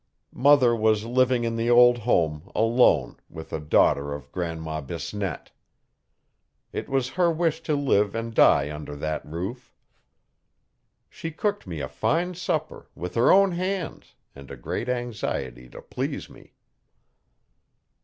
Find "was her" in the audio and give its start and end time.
6.89-7.31